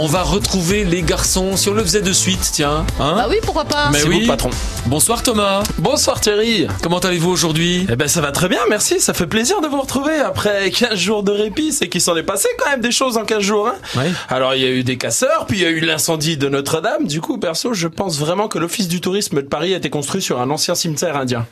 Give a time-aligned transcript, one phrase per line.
[0.00, 2.86] on va retrouver les garçons si on le faisait de suite, tiens.
[3.00, 4.20] Hein Bah oui, pourquoi pas Mais oui.
[4.20, 4.50] vous, patron.
[4.86, 5.64] Bonsoir Thomas.
[5.78, 6.68] Bonsoir Thierry.
[6.82, 7.84] Comment allez-vous aujourd'hui?
[7.90, 9.00] Eh ben ça va très bien, merci.
[9.00, 11.72] Ça fait plaisir de vous retrouver après 15 jours de répit.
[11.72, 13.68] C'est qu'il s'en est passé quand même des choses en 15 jours.
[13.68, 14.10] Hein Ouais.
[14.28, 17.06] Alors il y a eu des casseurs, puis il y a eu l'incendie de Notre-Dame.
[17.06, 20.22] Du coup, perso, je pense vraiment que l'office du tourisme de Paris a été construit
[20.22, 21.44] sur un ancien cimetière indien.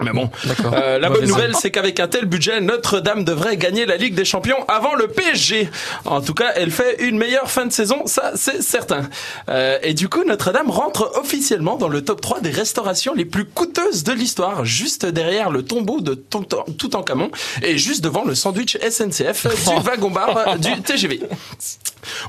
[0.00, 0.30] Mais bon.
[0.72, 4.24] Euh, la bonne nouvelle, c'est qu'avec un tel budget, Notre-Dame devrait gagner la Ligue des
[4.24, 5.68] Champions avant le PSG.
[6.04, 9.08] En tout cas, elle fait une meilleure fin de saison, ça c'est certain.
[9.48, 13.44] Euh, et du coup, Notre-Dame rentre officiellement dans le top 3 des restaurations les plus
[13.44, 16.46] coûteuses de l'histoire, juste derrière le tombeau de Tout-
[16.78, 17.30] Toutankhamon
[17.62, 21.20] et juste devant le sandwich SNCF du wagon-bar du TGV.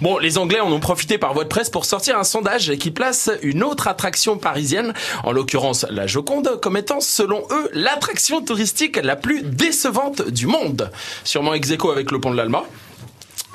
[0.02, 2.92] Bon, les Anglais en ont profité par voie de presse pour sortir un sondage qui
[2.92, 4.94] place une autre attraction parisienne,
[5.24, 10.92] en l'occurrence la Joconde, comme étant, selon eux, l'attraction touristique la plus décevante du monde.
[11.24, 12.64] Sûrement ex avec le pont de l'Alma.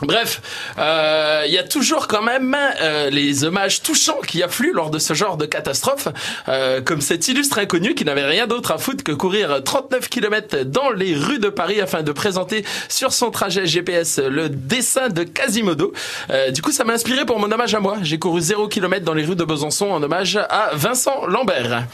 [0.02, 0.42] Bref,
[0.76, 4.98] euh, il y a toujours quand même euh, les hommages touchants qui affluent lors de
[4.98, 6.08] ce genre de catastrophe,
[6.48, 10.64] euh, comme cet illustre inconnu qui n'avait rien d'autre à foutre que courir 39 km
[10.64, 15.22] dans les rues de Paris afin de présenter sur son trajet GPS le dessin de
[15.22, 15.92] Quasimodo.
[16.30, 17.98] Euh, du coup, ça m'a inspiré pour mon hommage à moi.
[18.02, 21.84] J'ai couru 0 km dans les rues de Besançon en hommage à Vincent Lambert.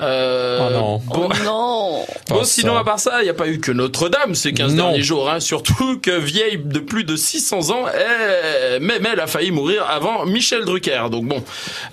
[0.00, 0.98] Euh, Oh non.
[1.06, 2.80] bon, Oh non Bon, Oh, sinon, ça.
[2.80, 4.88] à part ça, il n'y a pas eu que Notre-Dame ces 15 Non.
[4.88, 5.30] derniers jours.
[5.30, 5.40] Hein.
[5.40, 10.26] Surtout que vieille de plus de 600 ans, eh, même elle a failli mourir avant
[10.26, 11.04] Michel Drucker.
[11.10, 11.42] Donc bon,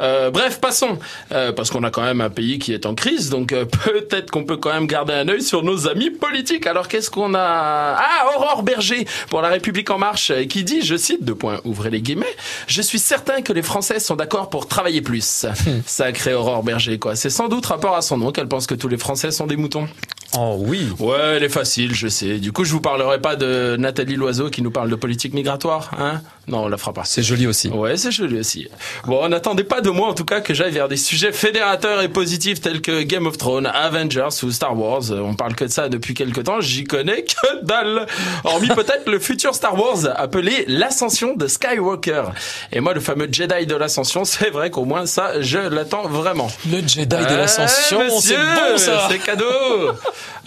[0.01, 0.97] Euh, bref, passons.
[1.31, 4.31] Euh, parce qu'on a quand même un pays qui est en crise, donc euh, peut-être
[4.31, 6.67] qu'on peut quand même garder un œil sur nos amis politiques.
[6.67, 7.39] Alors qu'est-ce qu'on a?
[7.97, 11.89] Ah, Aurore Berger pour La République En Marche, qui dit, je cite, deux points, ouvrez
[11.89, 12.25] les guillemets,
[12.67, 15.45] je suis certain que les Français sont d'accord pour travailler plus.
[15.85, 17.15] Sacré Aurore Berger, quoi.
[17.15, 19.57] C'est sans doute rapport à son nom qu'elle pense que tous les Français sont des
[19.57, 19.87] moutons.
[20.37, 20.89] Oh oui.
[20.99, 22.39] Ouais, elle est facile, je sais.
[22.39, 25.91] Du coup, je vous parlerai pas de Nathalie Loiseau qui nous parle de politique migratoire,
[25.97, 26.21] hein?
[26.47, 27.03] Non, on la fera pas.
[27.05, 27.69] C'est joli aussi.
[27.69, 28.67] Ouais, c'est joli aussi.
[29.05, 32.09] Bon, n'attendez pas de moi, en tout cas, que j'aille vers des sujets fédérateurs et
[32.09, 35.11] positifs tels que Game of Thrones, Avengers ou Star Wars.
[35.11, 38.05] Euh, On parle que de ça depuis quelque temps, j'y connais que dalle.
[38.43, 42.23] Hormis peut-être le futur Star Wars, appelé l'ascension de Skywalker.
[42.71, 46.49] Et moi, le fameux Jedi de l'ascension, c'est vrai qu'au moins ça, je l'attends vraiment.
[46.71, 49.07] Le Jedi de Ouais, l'ascension, c'est bon ça.
[49.09, 49.45] C'est cadeau.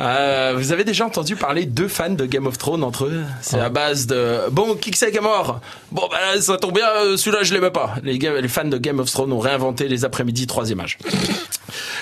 [0.01, 3.22] Euh, vous avez déjà entendu parler deux fans de Game of Thrones entre eux?
[3.41, 6.75] C'est à base de bon qui que c'est qui est mort Bon bah ça tombe
[6.75, 7.94] bien, euh, celui-là je l'aimais pas.
[8.03, 10.99] Les, les fans de Game of Thrones ont réinventé les après-midi troisième âge.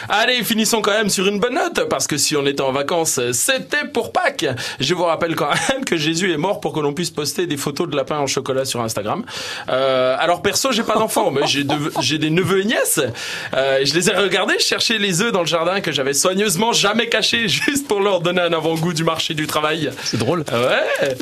[0.09, 3.21] Allez, finissons quand même sur une bonne note, parce que si on était en vacances,
[3.33, 4.47] c'était pour Pâques.
[4.81, 7.57] Je vous rappelle quand même que Jésus est mort pour que l'on puisse poster des
[7.57, 9.25] photos de lapins en chocolat sur Instagram.
[9.69, 13.01] Euh, alors perso, j'ai pas d'enfants, mais j'ai de- j'ai des neveux et nièces.
[13.55, 17.09] Euh, je les ai regardés chercher les œufs dans le jardin que j'avais soigneusement jamais
[17.09, 19.91] cachés, juste pour leur donner un avant-goût du marché du travail.
[20.05, 20.45] C'est drôle.
[20.53, 21.17] Ouais.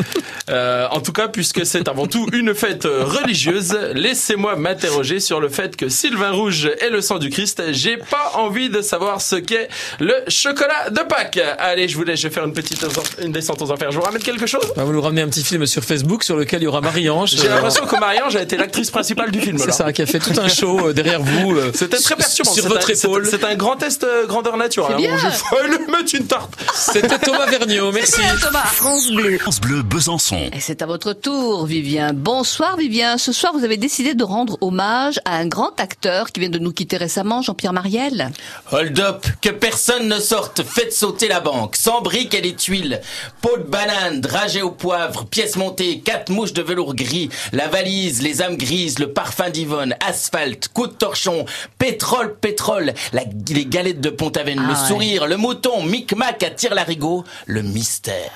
[0.50, 5.48] Euh, en tout cas, puisque c'est avant tout une fête religieuse, laissez-moi m'interroger sur le
[5.48, 7.62] fait que Sylvain Rouge est le sang du Christ.
[7.72, 9.68] J'ai pas envie de savoir ce qu'est
[10.00, 11.40] le chocolat de Pâques.
[11.58, 12.84] Allez, je vous laisse, je vais faire une petite
[13.22, 13.90] une descente aux enfers.
[13.90, 14.64] Je vous ramène quelque chose?
[14.76, 17.30] Bah, vous nous ramenez un petit film sur Facebook sur lequel il y aura Marie-Ange.
[17.36, 19.58] J'ai euh, l'impression que Marie-Ange a été l'actrice principale du film.
[19.58, 21.56] C'est ça, qui a fait tout un show euh, derrière vous.
[21.56, 22.52] euh, C'était très perturbant.
[22.52, 23.26] Sur C'est votre épaule.
[23.26, 24.86] C'est un grand test grandeur nature.
[24.88, 25.16] C'est hein, bien.
[25.18, 26.52] je faut lui mettre une tarte.
[26.74, 28.20] C'était Thomas Vergniaud, merci.
[28.20, 30.50] Bien, Thomas France Bleu France Bleu Besançon.
[30.52, 32.12] Et c'est à votre tour, Vivien.
[32.12, 33.18] Bonsoir, Vivien.
[33.18, 36.58] Ce soir, vous avez décidé de rendre hommage à un grand acteur qui vient de
[36.58, 38.30] nous quitter récemment, Jean-Pierre Mariel.
[38.72, 43.00] Hold up, que personne ne sorte, faites sauter la banque, sans briques et les tuiles,
[43.42, 48.22] pot de banane, dragée au poivre, pièces montées, quatre mouches de velours gris, la valise,
[48.22, 51.44] les âmes grises, le parfum d'Yvonne, asphalte, coup de torchon,
[51.78, 54.88] pétrole, pétrole, la- les galettes de Pont-Aven, Ah le ouais.
[54.88, 58.32] sourire, le mouton, micmac à tire larigot, le mystère.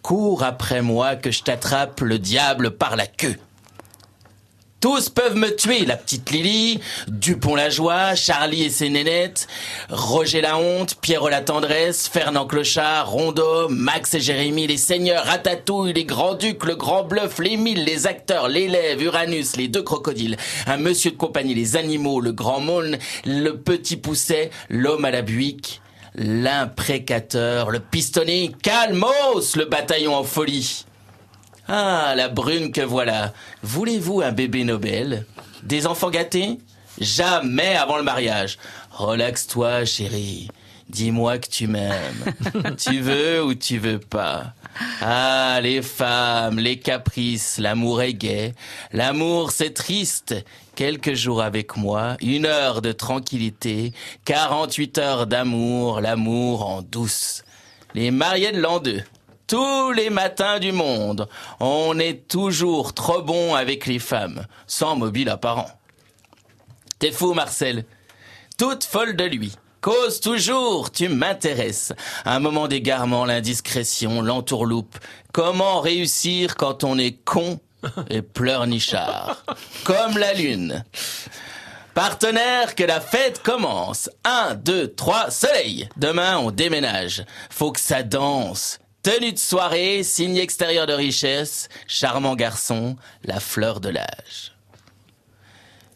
[0.00, 3.36] Cours après moi que je t'attrape le diable par la queue.
[4.80, 9.46] Tous peuvent me tuer, la petite Lily, Dupont la joie, Charlie et ses nénettes,
[9.90, 15.92] Roger la honte, Pierrot la tendresse, Fernand Clochard, Rondeau, Max et Jérémy, les seigneurs, Ratatouille,
[15.92, 20.78] les grands-ducs, le grand bluff, les mille, les acteurs, l'élève, Uranus, les deux crocodiles, un
[20.78, 22.96] monsieur de compagnie, les animaux, le grand mône,
[23.26, 25.82] le petit pousset, l'homme à la buique,
[26.14, 30.86] l'imprécateur, le pistonné, calmos, le bataillon en folie.
[31.72, 33.32] Ah, la brune que voilà.
[33.62, 35.24] Voulez-vous un bébé Nobel?
[35.62, 36.58] Des enfants gâtés?
[37.00, 38.58] Jamais avant le mariage.
[38.90, 40.48] Relaxe-toi, chérie.
[40.88, 42.34] Dis-moi que tu m'aimes.
[42.76, 44.52] tu veux ou tu veux pas?
[45.00, 48.52] Ah, les femmes, les caprices, l'amour est gai.
[48.92, 50.34] L'amour, c'est triste.
[50.74, 53.92] Quelques jours avec moi, une heure de tranquillité,
[54.24, 57.44] 48 heures d'amour, l'amour en douce.
[57.94, 59.04] Les mariés de l'an 2.
[59.50, 61.28] Tous les matins du monde.
[61.58, 65.72] On est toujours trop bon avec les femmes, sans mobile apparent.
[67.00, 67.84] T'es fou, Marcel.
[68.56, 69.56] Toute folle de lui.
[69.80, 71.92] Cause toujours, tu m'intéresses.
[72.24, 74.96] Un moment d'égarement, l'indiscrétion, l'entourloupe.
[75.32, 77.58] Comment réussir quand on est con
[78.08, 79.44] et pleurnichard?
[79.82, 80.84] Comme la lune.
[81.94, 84.10] Partenaire, que la fête commence.
[84.22, 85.88] Un, deux, trois, soleil.
[85.96, 87.24] Demain, on déménage.
[87.50, 88.78] Faut que ça danse.
[89.02, 94.52] Tenue de soirée, signe extérieur de richesse, charmant garçon, la fleur de l'âge.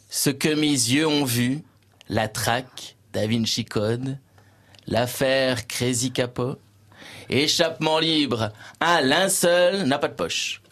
[0.08, 1.62] Ce que mes yeux ont vu,
[2.08, 4.16] la traque, Da Vinci Code,
[4.86, 6.56] l'affaire Crazy Capot,
[7.28, 10.62] échappement libre, un linceul n'a pas de poche.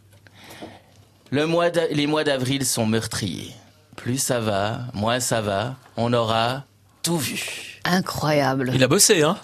[1.30, 3.52] Le mois les mois d'avril sont meurtriers.
[3.96, 6.64] Plus ça va, moins ça va, on aura
[7.02, 7.80] tout vu.
[7.84, 8.72] Incroyable.
[8.74, 9.36] Il a bossé, hein?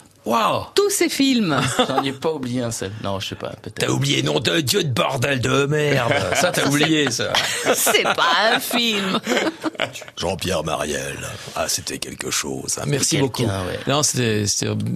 [0.75, 1.59] Tous ces films.
[1.89, 2.93] J'en ai pas oublié un seul.
[3.03, 3.75] Non, je sais pas, peut-être.
[3.87, 7.33] T'as oublié, nom de Dieu de bordel de merde Ça, t'as oublié, ça
[7.75, 9.19] C'est pas un film.
[10.17, 11.17] Jean-Pierre Mariel.
[11.57, 12.79] Ah, c'était quelque chose.
[12.79, 12.85] hein.
[12.87, 13.45] Merci beaucoup.
[13.45, 13.79] ouais.
[13.87, 14.45] Non, c'était...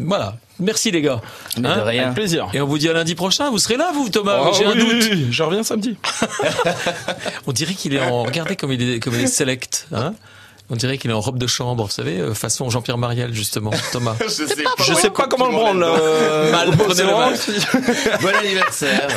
[0.06, 0.36] Voilà.
[0.60, 1.20] Merci, les gars.
[1.58, 2.02] Mais Hein de rien.
[2.04, 2.48] Avec plaisir.
[2.52, 3.50] Et on vous dit à lundi prochain.
[3.50, 5.08] Vous serez là, vous, Thomas Oh, J'ai un oui, doute.
[5.10, 5.96] oui, je reviens samedi.
[7.46, 8.22] On dirait qu'il est en...
[8.24, 9.86] Regardez comme il est, comme il est select.
[9.92, 10.14] Hein
[10.70, 13.70] on dirait qu'il est en robe de chambre, vous savez, euh, façon Jean-Pierre Mariel, justement,
[13.92, 14.14] Thomas.
[14.22, 14.44] Je sais
[14.78, 15.80] Je sais pas comment le prendre.
[15.80, 15.86] là.
[15.88, 17.34] Euh, Mal, prenez-le mal.
[18.22, 19.08] Bon anniversaire.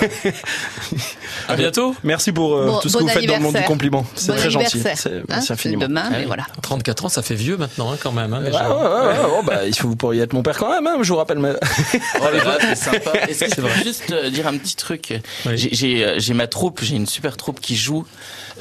[1.48, 1.96] À bientôt.
[2.04, 4.06] Merci pour euh, Bon, tout ce que vous faites dans le monde du compliment.
[4.16, 4.82] C'est Bon très gentil.
[4.96, 5.82] C'est Hein, infiniment.
[5.88, 6.46] demain, Ah mais voilà.
[6.62, 8.70] 34 ans, ça fait vieux maintenant, hein, quand même, hein, Ouais, déjà.
[8.70, 9.30] ouais, ouais, ouais.
[9.40, 11.40] Oh, bah, il faut, vous pourriez être mon père quand même, hein, je vous rappelle.
[11.40, 11.54] Mais...
[12.22, 13.12] Oh là c'est sympa.
[13.28, 15.14] Est-ce que je peux juste euh, dire un petit truc
[15.46, 15.70] Oui.
[15.72, 18.06] J'ai- ma troupe, j'ai une super troupe qui joue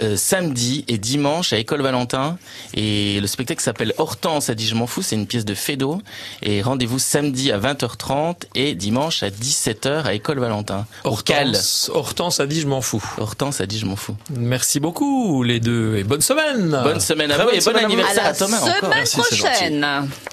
[0.03, 2.37] euh, samedi et dimanche à École Valentin.
[2.75, 6.00] Et le spectacle s'appelle Hortense a dit je m'en fous, c'est une pièce de Fédo.
[6.43, 10.87] Et rendez-vous samedi à 20h30 et dimanche à 17h à École Valentin.
[11.05, 13.05] Hortense, Hortense a dit je m'en fous.
[13.19, 14.17] Hortense a dit je m'en fous.
[14.31, 17.65] Merci beaucoup, les deux, et bonne semaine Bonne semaine à Très vous bonne et bon
[17.65, 17.81] semaine à.
[17.81, 18.75] À anniversaire Thomas encore.
[18.77, 19.38] semaine Merci, gentil.
[19.38, 20.09] prochaine.